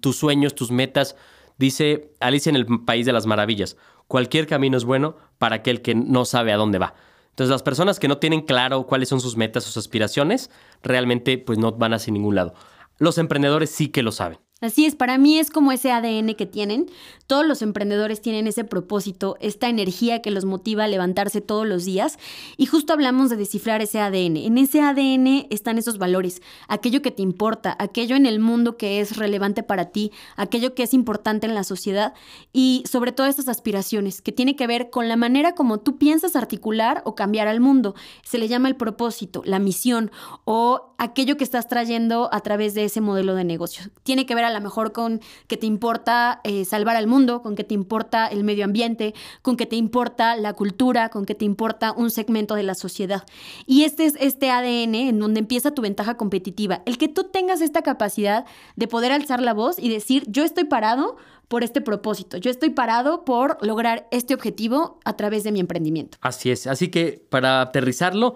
tus 0.00 0.16
sueños, 0.16 0.56
tus 0.56 0.72
metas. 0.72 1.14
Dice 1.56 2.10
Alicia 2.18 2.50
en 2.50 2.56
el 2.56 2.66
País 2.84 3.06
de 3.06 3.12
las 3.12 3.26
Maravillas, 3.26 3.76
cualquier 4.08 4.48
camino 4.48 4.76
es 4.76 4.84
bueno 4.84 5.16
para 5.38 5.56
aquel 5.56 5.82
que 5.82 5.94
no 5.94 6.24
sabe 6.24 6.52
a 6.52 6.56
dónde 6.56 6.78
va. 6.78 6.94
Entonces, 7.30 7.52
las 7.52 7.62
personas 7.62 8.00
que 8.00 8.08
no 8.08 8.18
tienen 8.18 8.40
claro 8.40 8.88
cuáles 8.88 9.08
son 9.08 9.20
sus 9.20 9.36
metas, 9.36 9.62
sus 9.62 9.76
aspiraciones, 9.76 10.50
realmente 10.82 11.38
pues 11.38 11.60
no 11.60 11.70
van 11.70 11.94
hacia 11.94 12.12
ningún 12.12 12.34
lado. 12.34 12.54
Los 12.98 13.18
emprendedores 13.18 13.70
sí 13.70 13.88
que 13.88 14.02
lo 14.02 14.10
saben. 14.10 14.40
Así 14.62 14.86
es, 14.86 14.94
para 14.94 15.18
mí 15.18 15.40
es 15.40 15.50
como 15.50 15.72
ese 15.72 15.90
ADN 15.90 16.36
que 16.36 16.46
tienen. 16.46 16.86
Todos 17.26 17.44
los 17.44 17.62
emprendedores 17.62 18.20
tienen 18.20 18.46
ese 18.46 18.62
propósito, 18.62 19.36
esta 19.40 19.68
energía 19.68 20.22
que 20.22 20.30
los 20.30 20.44
motiva 20.44 20.84
a 20.84 20.88
levantarse 20.88 21.40
todos 21.40 21.66
los 21.66 21.84
días. 21.84 22.16
Y 22.56 22.66
justo 22.66 22.92
hablamos 22.92 23.28
de 23.28 23.36
descifrar 23.36 23.82
ese 23.82 23.98
ADN. 23.98 24.36
En 24.36 24.58
ese 24.58 24.80
ADN 24.80 25.48
están 25.50 25.78
esos 25.78 25.98
valores, 25.98 26.42
aquello 26.68 27.02
que 27.02 27.10
te 27.10 27.22
importa, 27.22 27.74
aquello 27.80 28.14
en 28.14 28.24
el 28.24 28.38
mundo 28.38 28.76
que 28.76 29.00
es 29.00 29.16
relevante 29.16 29.64
para 29.64 29.86
ti, 29.86 30.12
aquello 30.36 30.76
que 30.76 30.84
es 30.84 30.94
importante 30.94 31.48
en 31.48 31.56
la 31.56 31.64
sociedad 31.64 32.14
y 32.52 32.84
sobre 32.88 33.10
todo 33.10 33.26
esas 33.26 33.48
aspiraciones, 33.48 34.22
que 34.22 34.30
tiene 34.30 34.54
que 34.54 34.68
ver 34.68 34.90
con 34.90 35.08
la 35.08 35.16
manera 35.16 35.56
como 35.56 35.80
tú 35.80 35.98
piensas 35.98 36.36
articular 36.36 37.02
o 37.04 37.16
cambiar 37.16 37.48
al 37.48 37.58
mundo. 37.58 37.96
Se 38.22 38.38
le 38.38 38.46
llama 38.46 38.68
el 38.68 38.76
propósito, 38.76 39.42
la 39.44 39.58
misión 39.58 40.12
o 40.44 40.94
aquello 40.98 41.36
que 41.36 41.42
estás 41.42 41.66
trayendo 41.66 42.28
a 42.32 42.40
través 42.42 42.74
de 42.74 42.84
ese 42.84 43.00
modelo 43.00 43.34
de 43.34 43.42
negocio. 43.42 43.90
Tiene 44.04 44.24
que 44.24 44.36
ver 44.36 44.44
a 44.44 44.51
lo 44.52 44.60
mejor 44.60 44.92
con 44.92 45.20
que 45.46 45.56
te 45.56 45.66
importa 45.66 46.40
eh, 46.44 46.64
salvar 46.64 46.96
al 46.96 47.06
mundo, 47.06 47.42
con 47.42 47.56
que 47.56 47.64
te 47.64 47.74
importa 47.74 48.26
el 48.26 48.44
medio 48.44 48.64
ambiente, 48.64 49.14
con 49.42 49.56
que 49.56 49.66
te 49.66 49.76
importa 49.76 50.36
la 50.36 50.52
cultura, 50.52 51.08
con 51.08 51.24
que 51.24 51.34
te 51.34 51.44
importa 51.44 51.92
un 51.92 52.10
segmento 52.10 52.54
de 52.54 52.62
la 52.62 52.74
sociedad. 52.74 53.24
Y 53.66 53.84
este 53.84 54.06
es 54.06 54.14
este 54.20 54.50
ADN 54.50 54.94
en 54.94 55.18
donde 55.18 55.40
empieza 55.40 55.72
tu 55.72 55.82
ventaja 55.82 56.16
competitiva. 56.16 56.82
El 56.86 56.98
que 56.98 57.08
tú 57.08 57.24
tengas 57.24 57.60
esta 57.60 57.82
capacidad 57.82 58.44
de 58.76 58.88
poder 58.88 59.12
alzar 59.12 59.42
la 59.42 59.54
voz 59.54 59.78
y 59.78 59.88
decir, 59.88 60.24
yo 60.28 60.44
estoy 60.44 60.64
parado 60.64 61.16
por 61.48 61.64
este 61.64 61.82
propósito. 61.82 62.38
Yo 62.38 62.50
estoy 62.50 62.70
parado 62.70 63.26
por 63.26 63.58
lograr 63.60 64.08
este 64.10 64.32
objetivo 64.32 64.98
a 65.04 65.16
través 65.16 65.44
de 65.44 65.52
mi 65.52 65.60
emprendimiento. 65.60 66.16
Así 66.22 66.50
es. 66.50 66.66
Así 66.66 66.88
que 66.88 67.22
para 67.28 67.60
aterrizarlo, 67.60 68.34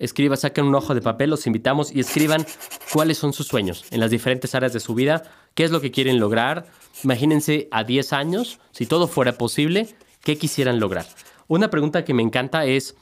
escriba, 0.00 0.36
saquen 0.36 0.64
un 0.64 0.74
ojo 0.74 0.94
de 0.94 1.02
papel, 1.02 1.30
los 1.30 1.46
invitamos 1.46 1.94
y 1.94 2.00
escriban 2.00 2.44
cuáles 2.92 3.18
son 3.18 3.32
sus 3.32 3.46
sueños 3.46 3.84
en 3.92 4.00
las 4.00 4.10
diferentes 4.10 4.54
áreas 4.56 4.72
de 4.72 4.80
su 4.80 4.94
vida, 4.94 5.22
qué 5.54 5.62
es 5.62 5.70
lo 5.70 5.80
que 5.80 5.92
quieren 5.92 6.18
lograr. 6.18 6.66
Imagínense 7.04 7.68
a 7.70 7.84
10 7.84 8.12
años, 8.12 8.58
si 8.72 8.86
todo 8.86 9.06
fuera 9.06 9.32
posible, 9.34 9.88
qué 10.24 10.36
quisieran 10.36 10.80
lograr. 10.80 11.06
Una 11.46 11.70
pregunta 11.70 12.04
que 12.04 12.14
me 12.14 12.22
encanta 12.22 12.64
es, 12.64 12.96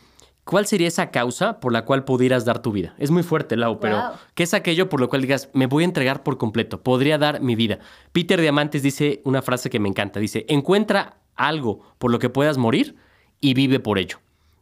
¿cuál 0.45 0.67
sería 0.67 0.89
esa 0.89 1.11
causa 1.11 1.61
por 1.61 1.73
la 1.73 1.85
cual 1.85 2.05
pudieras 2.05 2.45
dar 2.45 2.61
tu 2.61 2.73
vida? 2.73 2.95
Es 2.99 3.11
muy 3.11 3.23
fuerte, 3.23 3.57
Lau, 3.57 3.79
pero 3.79 4.03
¿qué 4.35 4.43
es 4.43 4.53
aquello 4.53 4.89
por 4.89 5.01
lo 5.01 5.09
cual 5.09 5.23
digas, 5.23 5.51
me 5.53 5.67
voy 5.67 5.85
a 5.85 5.87
entregar 5.87 6.23
por 6.23 6.37
completo, 6.37 6.83
podría 6.83 7.17
dar 7.17 7.41
mi 7.41 7.55
vida? 7.55 7.79
Peter 8.13 8.41
Diamantes 8.41 8.83
dice 8.83 9.23
una 9.25 9.41
frase 9.41 9.71
que 9.71 9.79
me 9.79 9.89
encanta, 9.89 10.19
dice, 10.19 10.45
encuentra 10.49 11.19
algo 11.37 11.81
por 11.99 12.11
lo 12.11 12.19
que 12.19 12.29
puedas 12.29 12.59
morir 12.59 12.97
y 13.41 13.55
vive 13.55 13.79
por 13.79 13.99
ello. 13.99 14.19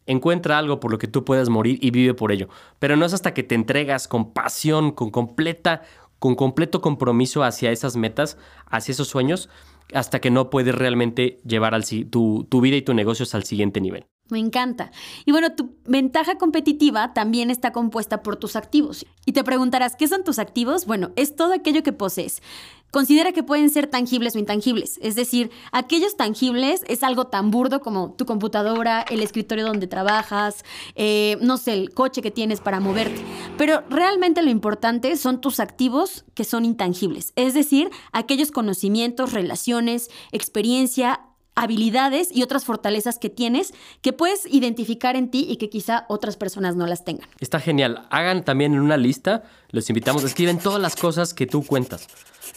Encuentra 0.06 0.58
algo 0.58 0.80
por 0.80 0.90
lo 0.90 0.98
que 0.98 1.08
tú 1.08 1.24
puedas 1.24 1.48
morir 1.48 1.78
y 1.82 1.90
vive 1.90 2.14
por 2.14 2.32
ello. 2.32 2.48
Pero 2.78 2.96
no 2.96 3.04
es 3.04 3.12
hasta 3.12 3.34
que 3.34 3.42
te 3.42 3.54
entregas 3.54 4.08
con 4.08 4.32
pasión, 4.32 4.92
con 4.92 5.10
completa, 5.10 5.82
con 6.18 6.34
completo 6.34 6.80
compromiso 6.80 7.42
hacia 7.44 7.72
esas 7.72 7.96
metas, 7.96 8.38
hacia 8.66 8.92
esos 8.92 9.08
sueños, 9.08 9.48
hasta 9.92 10.20
que 10.20 10.30
no 10.30 10.50
puedes 10.50 10.74
realmente 10.74 11.40
llevar 11.44 11.74
al, 11.74 11.84
tu, 12.10 12.46
tu 12.48 12.60
vida 12.60 12.76
y 12.76 12.82
tu 12.82 12.94
negocios 12.94 13.34
al 13.34 13.44
siguiente 13.44 13.80
nivel. 13.80 14.06
Me 14.28 14.40
encanta. 14.40 14.90
Y 15.24 15.30
bueno, 15.30 15.52
tu 15.52 15.76
ventaja 15.84 16.36
competitiva 16.36 17.14
también 17.14 17.50
está 17.50 17.72
compuesta 17.72 18.22
por 18.22 18.36
tus 18.36 18.56
activos. 18.56 19.06
Y 19.24 19.32
te 19.32 19.44
preguntarás, 19.44 19.94
¿qué 19.94 20.08
son 20.08 20.24
tus 20.24 20.38
activos? 20.40 20.86
Bueno, 20.86 21.10
es 21.14 21.36
todo 21.36 21.52
aquello 21.52 21.84
que 21.84 21.92
posees. 21.92 22.42
Considera 22.90 23.32
que 23.32 23.42
pueden 23.42 23.68
ser 23.68 23.88
tangibles 23.88 24.34
o 24.34 24.38
intangibles. 24.38 24.98
Es 25.02 25.16
decir, 25.16 25.50
aquellos 25.70 26.16
tangibles 26.16 26.82
es 26.88 27.02
algo 27.02 27.26
tan 27.26 27.50
burdo 27.50 27.80
como 27.80 28.12
tu 28.12 28.24
computadora, 28.24 29.02
el 29.02 29.22
escritorio 29.22 29.66
donde 29.66 29.86
trabajas, 29.86 30.64
eh, 30.94 31.36
no 31.40 31.56
sé, 31.58 31.74
el 31.74 31.92
coche 31.92 32.22
que 32.22 32.30
tienes 32.30 32.60
para 32.60 32.80
moverte. 32.80 33.20
Pero 33.58 33.82
realmente 33.90 34.42
lo 34.42 34.50
importante 34.50 35.16
son 35.16 35.40
tus 35.40 35.60
activos 35.60 36.24
que 36.34 36.44
son 36.44 36.64
intangibles. 36.64 37.32
Es 37.36 37.54
decir, 37.54 37.90
aquellos 38.12 38.50
conocimientos, 38.50 39.32
relaciones, 39.32 40.08
experiencia, 40.32 41.20
habilidades 41.56 42.28
y 42.32 42.42
otras 42.42 42.64
fortalezas 42.64 43.18
que 43.18 43.30
tienes 43.30 43.74
que 44.02 44.12
puedes 44.12 44.46
identificar 44.46 45.16
en 45.16 45.30
ti 45.30 45.46
y 45.48 45.56
que 45.56 45.68
quizá 45.68 46.04
otras 46.08 46.36
personas 46.36 46.76
no 46.76 46.86
las 46.86 47.04
tengan. 47.04 47.28
Está 47.40 47.58
genial. 47.58 48.06
Hagan 48.10 48.44
también 48.44 48.74
en 48.74 48.80
una 48.80 48.96
lista, 48.96 49.42
los 49.70 49.88
invitamos, 49.90 50.22
escriben 50.22 50.58
todas 50.58 50.80
las 50.80 50.94
cosas 50.94 51.34
que 51.34 51.46
tú 51.46 51.64
cuentas. 51.64 52.06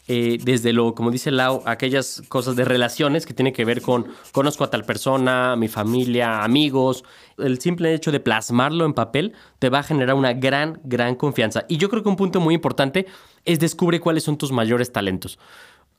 Eh, 0.07 0.37
desde 0.43 0.73
lo, 0.73 0.95
como 0.95 1.11
dice 1.11 1.31
Lau, 1.31 1.61
aquellas 1.65 2.23
cosas 2.29 2.55
de 2.55 2.65
relaciones 2.65 3.25
que 3.25 3.33
tienen 3.33 3.53
que 3.53 3.63
ver 3.63 3.81
con 3.81 4.07
conozco 4.31 4.63
a 4.63 4.69
tal 4.69 4.83
persona, 4.83 5.55
mi 5.55 5.67
familia, 5.67 6.43
amigos. 6.43 7.03
El 7.37 7.59
simple 7.59 7.93
hecho 7.93 8.11
de 8.11 8.19
plasmarlo 8.19 8.85
en 8.85 8.93
papel 8.93 9.33
te 9.59 9.69
va 9.69 9.79
a 9.79 9.83
generar 9.83 10.15
una 10.15 10.33
gran, 10.33 10.79
gran 10.83 11.15
confianza. 11.15 11.65
Y 11.69 11.77
yo 11.77 11.89
creo 11.89 12.03
que 12.03 12.09
un 12.09 12.15
punto 12.15 12.39
muy 12.39 12.55
importante 12.55 13.05
es 13.45 13.59
descubre 13.59 13.99
cuáles 13.99 14.23
son 14.23 14.37
tus 14.37 14.51
mayores 14.51 14.91
talentos 14.91 15.39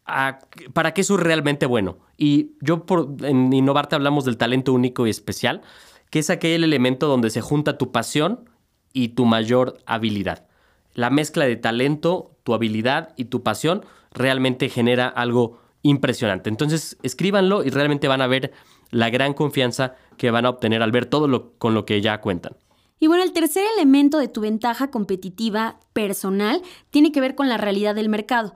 para 0.04 0.94
qué 0.94 1.00
eso 1.00 1.14
es 1.14 1.20
realmente 1.20 1.66
bueno. 1.66 1.98
Y 2.16 2.52
yo 2.60 2.84
por, 2.84 3.16
en 3.22 3.52
Innovarte 3.52 3.94
hablamos 3.94 4.24
del 4.24 4.36
talento 4.36 4.72
único 4.72 5.06
y 5.06 5.10
especial, 5.10 5.62
que 6.10 6.18
es 6.18 6.30
aquel 6.30 6.64
elemento 6.64 7.06
donde 7.06 7.30
se 7.30 7.40
junta 7.40 7.78
tu 7.78 7.92
pasión 7.92 8.50
y 8.92 9.10
tu 9.10 9.24
mayor 9.24 9.78
habilidad. 9.86 10.46
La 10.94 11.10
mezcla 11.10 11.46
de 11.46 11.56
talento, 11.56 12.36
tu 12.42 12.54
habilidad 12.54 13.14
y 13.16 13.26
tu 13.26 13.42
pasión 13.42 13.84
realmente 14.12 14.68
genera 14.68 15.06
algo 15.08 15.60
impresionante. 15.82 16.50
Entonces, 16.50 16.98
escríbanlo 17.02 17.64
y 17.64 17.70
realmente 17.70 18.08
van 18.08 18.22
a 18.22 18.26
ver 18.26 18.52
la 18.90 19.08
gran 19.08 19.34
confianza 19.34 19.94
que 20.16 20.30
van 20.30 20.46
a 20.46 20.50
obtener 20.50 20.82
al 20.82 20.90
ver 20.90 21.06
todo 21.06 21.28
lo 21.28 21.52
con 21.58 21.74
lo 21.74 21.86
que 21.86 22.00
ya 22.00 22.20
cuentan. 22.20 22.56
Y 23.00 23.06
bueno, 23.06 23.24
el 23.24 23.32
tercer 23.32 23.64
elemento 23.76 24.18
de 24.18 24.28
tu 24.28 24.42
ventaja 24.42 24.90
competitiva 24.90 25.80
personal 25.94 26.62
tiene 26.90 27.12
que 27.12 27.22
ver 27.22 27.34
con 27.34 27.48
la 27.48 27.56
realidad 27.56 27.94
del 27.94 28.10
mercado. 28.10 28.54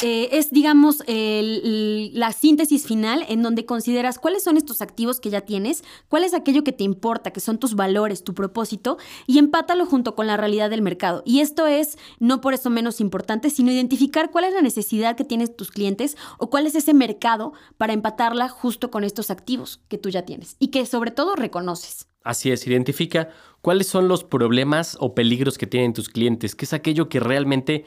Eh, 0.00 0.30
es, 0.32 0.50
digamos, 0.50 1.02
la 1.06 2.32
síntesis 2.32 2.86
final 2.86 3.24
en 3.28 3.42
donde 3.42 3.66
consideras 3.66 4.18
cuáles 4.18 4.42
son 4.42 4.56
estos 4.56 4.82
activos 4.82 5.20
que 5.20 5.30
ya 5.30 5.42
tienes, 5.42 5.84
cuál 6.08 6.24
es 6.24 6.32
aquello 6.32 6.64
que 6.64 6.72
te 6.72 6.84
importa, 6.84 7.32
que 7.32 7.40
son 7.40 7.58
tus 7.58 7.74
valores, 7.74 8.24
tu 8.24 8.34
propósito, 8.34 8.98
y 9.26 9.38
empátalo 9.38 9.84
junto 9.84 10.14
con 10.14 10.26
la 10.26 10.36
realidad 10.36 10.70
del 10.70 10.82
mercado. 10.82 11.22
Y 11.24 11.40
esto 11.40 11.66
es, 11.66 11.98
no 12.18 12.40
por 12.40 12.54
eso 12.54 12.70
menos 12.70 13.00
importante, 13.00 13.50
sino 13.50 13.70
identificar 13.70 14.30
cuál 14.30 14.44
es 14.44 14.54
la 14.54 14.62
necesidad 14.62 15.16
que 15.16 15.24
tienen 15.24 15.54
tus 15.54 15.70
clientes 15.70 16.16
o 16.38 16.50
cuál 16.50 16.66
es 16.66 16.74
ese 16.74 16.94
mercado 16.94 17.52
para 17.78 17.92
empatarla 17.92 18.48
justo 18.48 18.90
con 18.90 19.04
estos 19.04 19.30
activos 19.30 19.80
que 19.88 19.98
tú 19.98 20.08
ya 20.08 20.22
tienes 20.22 20.56
y 20.58 20.68
que 20.68 20.86
sobre 20.86 21.10
todo 21.10 21.36
reconoces. 21.36 22.11
Así 22.24 22.50
es, 22.50 22.66
identifica 22.66 23.30
cuáles 23.60 23.86
son 23.86 24.08
los 24.08 24.24
problemas 24.24 24.96
o 25.00 25.14
peligros 25.14 25.58
que 25.58 25.66
tienen 25.66 25.92
tus 25.92 26.08
clientes, 26.08 26.54
qué 26.54 26.64
es 26.64 26.72
aquello 26.72 27.08
que 27.08 27.20
realmente 27.20 27.84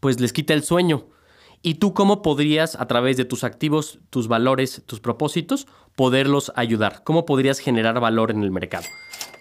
pues 0.00 0.20
les 0.20 0.32
quita 0.32 0.54
el 0.54 0.62
sueño. 0.62 1.06
Y 1.60 1.74
tú 1.74 1.92
cómo 1.92 2.22
podrías, 2.22 2.76
a 2.76 2.86
través 2.86 3.16
de 3.16 3.24
tus 3.24 3.42
activos, 3.42 3.98
tus 4.10 4.28
valores, 4.28 4.82
tus 4.86 5.00
propósitos, 5.00 5.66
poderlos 5.96 6.52
ayudar, 6.54 7.02
cómo 7.02 7.26
podrías 7.26 7.58
generar 7.58 7.98
valor 7.98 8.30
en 8.30 8.44
el 8.44 8.52
mercado. 8.52 8.86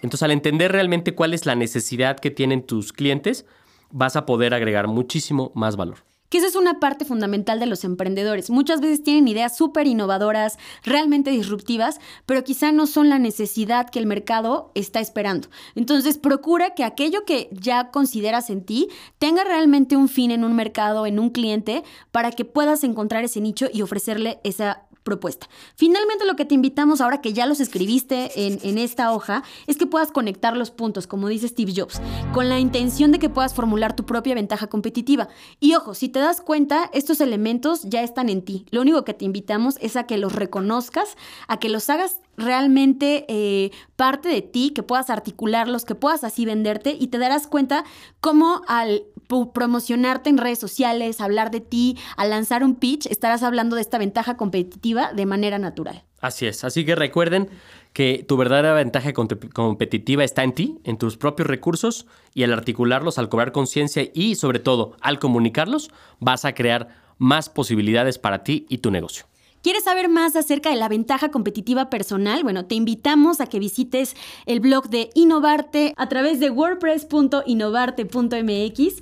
Entonces, 0.01 0.23
al 0.23 0.31
entender 0.31 0.71
realmente 0.71 1.13
cuál 1.13 1.33
es 1.35 1.45
la 1.45 1.55
necesidad 1.55 2.19
que 2.19 2.31
tienen 2.31 2.65
tus 2.65 2.91
clientes, 2.91 3.45
vas 3.91 4.15
a 4.15 4.25
poder 4.25 4.55
agregar 4.55 4.87
muchísimo 4.87 5.51
más 5.53 5.75
valor 5.75 6.06
que 6.29 6.39
esa 6.39 6.47
es 6.47 6.55
una 6.55 6.79
parte 6.79 7.05
fundamental 7.05 7.59
de 7.59 7.65
los 7.65 7.83
emprendedores. 7.83 8.49
Muchas 8.49 8.81
veces 8.81 9.03
tienen 9.03 9.27
ideas 9.27 9.55
súper 9.55 9.87
innovadoras, 9.87 10.57
realmente 10.83 11.31
disruptivas, 11.31 11.99
pero 12.25 12.43
quizá 12.43 12.71
no 12.71 12.87
son 12.87 13.09
la 13.09 13.19
necesidad 13.19 13.89
que 13.89 13.99
el 13.99 14.05
mercado 14.05 14.71
está 14.75 14.99
esperando. 14.99 15.49
Entonces, 15.75 16.17
procura 16.17 16.73
que 16.73 16.83
aquello 16.83 17.25
que 17.25 17.49
ya 17.51 17.91
consideras 17.91 18.49
en 18.49 18.63
ti 18.63 18.89
tenga 19.19 19.43
realmente 19.43 19.95
un 19.95 20.09
fin 20.09 20.31
en 20.31 20.43
un 20.43 20.55
mercado, 20.55 21.05
en 21.05 21.19
un 21.19 21.29
cliente, 21.29 21.83
para 22.11 22.31
que 22.31 22.45
puedas 22.45 22.83
encontrar 22.83 23.23
ese 23.23 23.41
nicho 23.41 23.67
y 23.71 23.81
ofrecerle 23.81 24.39
esa 24.43 24.86
propuesta. 25.07 25.47
Finalmente, 25.75 26.25
lo 26.25 26.35
que 26.35 26.43
te 26.43 26.53
invitamos 26.53 26.99
ahora 26.99 27.21
que 27.21 27.31
ya 27.31 27.45
los 27.45 27.61
escribiste 27.61 28.29
en, 28.35 28.77
esta 28.77 29.13
hoja 29.13 29.41
es 29.65 29.77
que 29.77 29.85
puedas 29.85 30.11
conectar 30.11 30.57
los 30.57 30.69
puntos, 30.69 31.07
como 31.07 31.29
dice 31.29 31.47
Steve 31.47 31.71
Jobs, 31.73 32.01
con 32.33 32.49
la 32.49 32.59
intención 32.59 33.13
de 33.13 33.19
que 33.19 33.29
puedas 33.29 33.53
formular 33.53 33.95
tu 33.95 34.05
propia 34.05 34.35
ventaja 34.35 34.67
competitiva. 34.67 35.29
Y 35.61 35.75
ojo, 35.75 35.93
si 35.93 36.09
te 36.09 36.19
das 36.19 36.41
cuenta, 36.41 36.89
estos 36.93 37.21
elementos 37.21 37.83
ya 37.83 38.03
están 38.03 38.27
en 38.27 38.41
ti. 38.41 38.65
Lo 38.69 38.81
único 38.81 39.05
que 39.05 39.13
te 39.13 39.23
invitamos 39.23 39.77
es 39.79 39.95
a 39.95 40.03
que 40.03 40.17
los 40.17 40.33
reconozcas, 40.33 41.15
a 41.47 41.57
que 41.57 41.69
los 41.69 41.89
hagas 41.89 42.19
realmente 42.35 43.25
eh, 43.29 43.71
parte 43.95 44.27
de 44.27 44.41
ti, 44.41 44.71
que 44.71 44.83
puedas 44.83 45.09
articularlos, 45.09 45.85
que 45.85 45.95
puedas 45.95 46.25
así 46.25 46.43
venderte 46.43 46.97
y 46.99 47.07
te 47.07 47.17
darás 47.17 47.47
cuenta 47.47 47.85
cómo 48.19 48.61
al 48.67 49.03
promocionarte 49.27 50.29
en 50.29 50.37
redes 50.37 50.59
sociales, 50.59 51.21
hablar 51.21 51.51
de 51.51 51.61
ti, 51.61 51.97
al 52.15 52.29
lanzar 52.29 52.63
un 52.63 52.75
pitch, 52.75 53.05
estarás 53.07 53.43
hablando 53.43 53.75
de 53.75 53.81
esta 53.81 53.97
ventaja 53.97 54.37
competitiva 54.37 55.13
de 55.13 55.25
manera 55.25 55.59
natural. 55.59 56.03
Así 56.19 56.47
es, 56.47 56.63
así 56.63 56.83
que 56.85 56.95
recuerden 56.95 57.49
que 57.93 58.25
tu 58.27 58.37
verdadera 58.37 58.73
ventaja 58.73 59.13
competitiva 59.13 60.23
está 60.23 60.43
en 60.43 60.53
ti, 60.53 60.79
en 60.83 60.97
tus 60.97 61.17
propios 61.17 61.47
recursos 61.47 62.07
y 62.33 62.43
al 62.43 62.53
articularlos, 62.53 63.17
al 63.17 63.29
cobrar 63.29 63.51
conciencia 63.51 64.09
y 64.13 64.35
sobre 64.35 64.59
todo 64.59 64.95
al 65.01 65.19
comunicarlos, 65.19 65.89
vas 66.19 66.45
a 66.45 66.53
crear 66.53 66.89
más 67.17 67.49
posibilidades 67.49 68.19
para 68.19 68.43
ti 68.43 68.65
y 68.69 68.79
tu 68.79 68.91
negocio. 68.91 69.25
¿Quieres 69.67 69.83
saber 69.83 70.07
más 70.07 70.37
acerca 70.37 70.69
de 70.69 70.77
la 70.77 70.87
ventaja 70.87 71.27
competitiva 71.27 71.89
personal? 71.89 72.41
Bueno, 72.41 72.63
te 72.63 72.75
invitamos 72.75 73.41
a 73.41 73.47
que 73.47 73.59
visites 73.59 74.15
el 74.45 74.61
blog 74.61 74.87
de 74.87 75.09
Innovarte 75.13 75.93
a 75.97 76.07
través 76.07 76.39
de 76.39 76.49
wordpress.innovarte.mx 76.49 78.95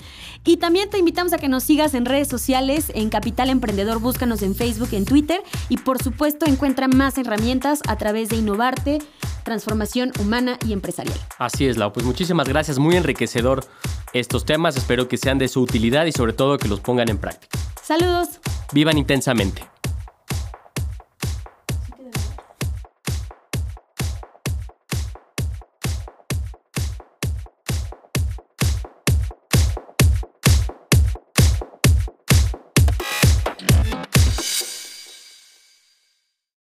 y 0.44 0.58
también 0.58 0.90
te 0.90 0.98
invitamos 0.98 1.34
a 1.34 1.38
que 1.38 1.50
nos 1.50 1.64
sigas 1.64 1.94
en 1.94 2.06
redes 2.06 2.28
sociales 2.28 2.92
en 2.96 3.12
Capital 3.12 3.52
Emprendedor, 3.52 4.00
búscanos 4.00 4.42
en 4.42 4.56
Facebook, 4.56 4.90
en 4.94 5.06
Twitter 5.06 5.44
y 5.70 5.78
por 5.78 6.02
supuesto 6.02 6.48
encuentra 6.48 6.88
más 6.88 7.20
herramientas 7.20 7.82
a 7.88 8.00
través 8.00 8.30
de 8.30 8.38
Innovarte, 8.38 9.04
transformación 9.44 10.14
humana 10.20 10.58
y 10.66 10.74
empresarial. 10.74 11.20
Así 11.38 11.68
es, 11.68 11.78
Lau. 11.78 11.94
Pues 11.94 12.08
muchísimas 12.08 12.50
gracias, 12.50 12.80
muy 12.80 12.96
enriquecedor 12.96 13.64
estos 14.14 14.46
temas, 14.46 14.76
espero 14.78 15.08
que 15.08 15.18
sean 15.18 15.38
de 15.38 15.48
su 15.48 15.62
utilidad 15.62 16.08
y 16.08 16.12
sobre 16.12 16.34
todo 16.34 16.58
que 16.58 16.68
los 16.68 16.80
pongan 16.80 17.10
en 17.10 17.20
práctica. 17.20 17.56
Saludos. 17.84 18.40
Vivan 18.74 18.98
intensamente. 18.98 19.75